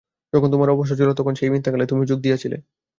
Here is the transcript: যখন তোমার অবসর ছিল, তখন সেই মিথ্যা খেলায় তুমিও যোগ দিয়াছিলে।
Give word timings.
যখন 0.33 0.49
তোমার 0.51 0.71
অবসর 0.71 0.95
ছিল, 0.99 1.09
তখন 1.19 1.33
সেই 1.35 1.51
মিথ্যা 1.53 1.71
খেলায় 1.71 1.89
তুমিও 1.89 2.09
যোগ 2.11 2.19
দিয়াছিলে। 2.21 2.57